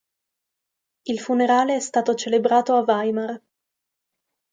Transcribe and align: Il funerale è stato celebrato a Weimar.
Il 1.05 1.19
funerale 1.19 1.75
è 1.75 1.79
stato 1.79 2.15
celebrato 2.15 2.73
a 2.73 2.81
Weimar. 2.81 3.39